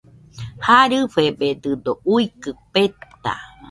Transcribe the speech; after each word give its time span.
Jarɨfededɨdo 0.65 1.91
uikɨ 2.13 2.51
peta 2.71 3.33